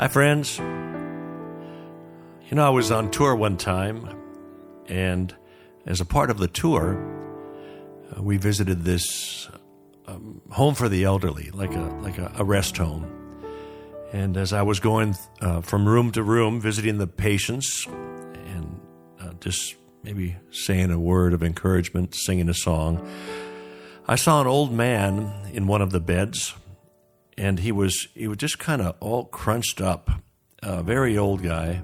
[0.00, 0.58] Hi, friends.
[0.58, 4.08] You know, I was on tour one time,
[4.86, 5.34] and
[5.86, 6.96] as a part of the tour,
[8.16, 9.48] uh, we visited this
[10.06, 13.10] um, home for the elderly, like a like a, a rest home.
[14.12, 18.80] And as I was going uh, from room to room, visiting the patients, and
[19.20, 23.04] uh, just maybe saying a word of encouragement, singing a song,
[24.06, 26.54] I saw an old man in one of the beds,
[27.38, 30.10] and he was he was just kind of all crunched up,
[30.62, 31.82] a very old guy.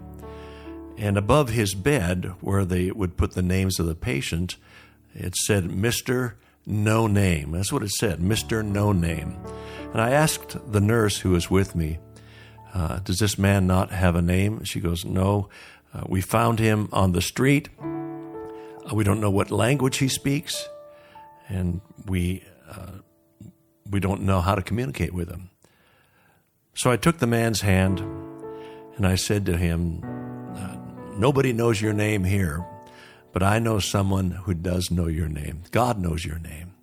[0.99, 4.57] And above his bed, where they would put the names of the patient,
[5.15, 7.53] it said Mister No Name.
[7.53, 9.37] That's what it said, Mister No Name.
[9.93, 11.99] And I asked the nurse who was with me,
[12.75, 15.49] uh, "Does this man not have a name?" She goes, "No."
[15.95, 17.69] Uh, we found him on the street.
[17.81, 20.69] Uh, we don't know what language he speaks
[21.49, 22.99] and we uh,
[23.91, 25.51] we don't know how to communicate with him.
[26.75, 28.01] So I took the man's hand
[28.97, 30.03] and I said to him,
[30.57, 30.77] uh,
[31.17, 32.65] "Nobody knows your name here,
[33.33, 35.63] but I know someone who does know your name.
[35.71, 36.75] God knows your name,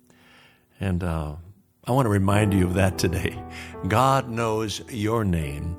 [0.80, 1.36] and uh,
[1.84, 3.42] I want to remind you of that today.
[3.88, 5.76] God knows your name.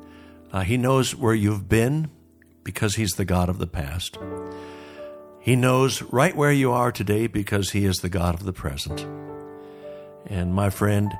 [0.51, 2.09] Uh, he knows where you've been
[2.63, 4.17] because He's the God of the past."
[5.44, 9.05] He knows right where you are today because He is the God of the present.
[10.27, 11.13] And my friend,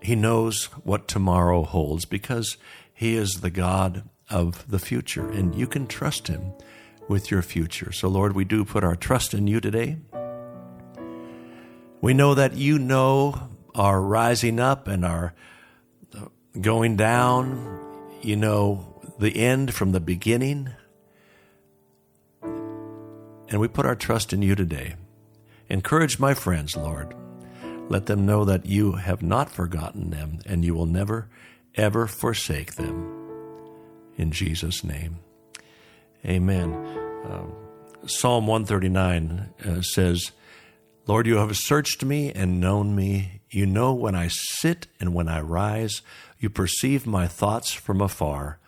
[0.00, 2.56] He knows what tomorrow holds because
[2.92, 6.52] He is the God of the future, and you can trust Him
[7.08, 7.92] with your future.
[7.92, 9.98] So, Lord, we do put our trust in you today.
[12.00, 15.34] We know that you know our rising up and our
[16.60, 17.78] going down.
[18.22, 20.70] You know the end from the beginning.
[22.42, 24.94] And we put our trust in you today.
[25.68, 27.14] Encourage my friends, Lord.
[27.92, 31.28] Let them know that you have not forgotten them and you will never,
[31.74, 33.20] ever forsake them.
[34.16, 35.18] In Jesus' name.
[36.24, 36.72] Amen.
[36.72, 37.44] Uh,
[38.06, 40.32] Psalm 139 uh, says,
[41.06, 43.42] Lord, you have searched me and known me.
[43.50, 46.00] You know when I sit and when I rise.
[46.38, 48.58] You perceive my thoughts from afar.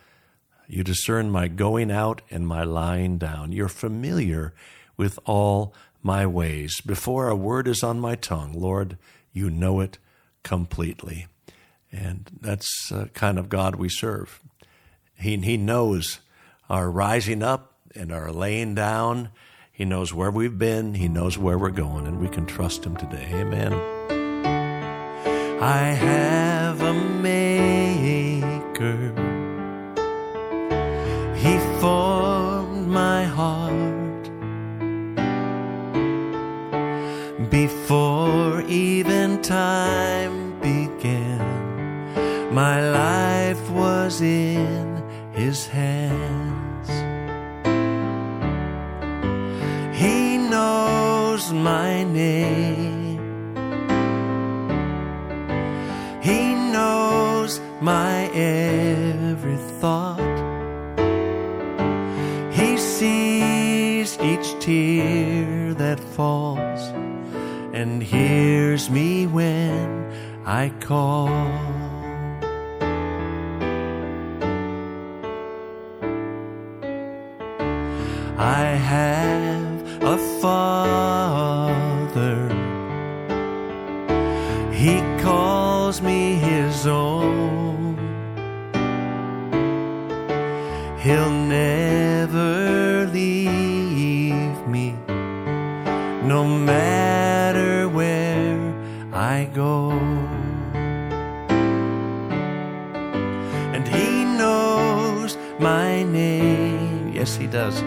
[0.69, 3.53] You discern my going out and my lying down.
[3.53, 4.53] You're familiar
[4.99, 5.73] with all
[6.03, 6.83] my ways.
[6.83, 8.99] Before a word is on my tongue, Lord,
[9.35, 9.99] you know it
[10.43, 11.27] completely.
[11.93, 14.41] And that's the kind of God we serve.
[15.17, 16.21] He, he knows
[16.71, 19.29] our rising up and our laying down.
[19.71, 20.95] He knows where we've been.
[20.95, 23.29] He knows where we're going, and we can trust Him today.
[23.33, 23.73] Amen.
[25.61, 28.05] I have a maker.
[31.37, 34.31] He formed my heart.
[37.51, 38.04] Before
[39.45, 41.45] time began,
[42.55, 46.89] my life was in His hands.
[49.95, 53.21] He knows my name.
[56.23, 60.21] He knows my every thought.
[62.51, 67.04] He sees each tear that falls
[67.85, 69.87] and hears me when
[70.47, 71.29] I call.
[78.39, 82.39] I have a father.
[84.73, 87.99] He calls me his own.
[91.03, 91.44] He'll
[103.75, 107.13] And he knows my name.
[107.13, 107.81] Yes, he does.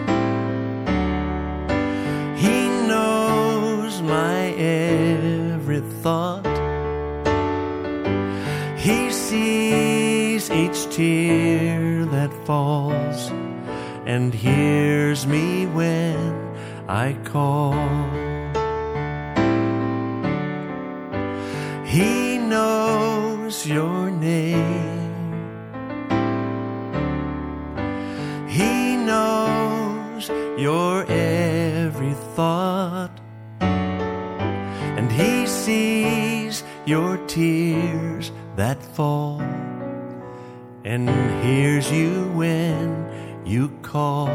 [2.44, 6.44] He knows my every thought.
[8.76, 13.30] He sees each tear that falls
[14.04, 16.18] and hears me when
[16.86, 17.72] I call.
[21.86, 24.77] He knows your name.
[34.98, 39.40] And He sees your tears that fall.
[40.82, 41.08] And
[41.44, 43.06] hears you when
[43.46, 44.26] you call.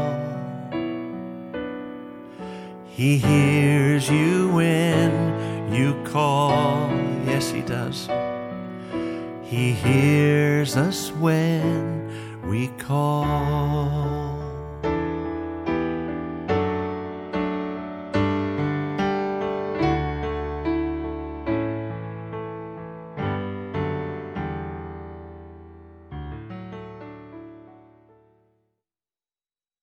[2.86, 6.88] He hears you when you call.
[7.26, 8.08] Yes, He does.
[9.42, 12.08] He hears us when
[12.48, 14.33] we call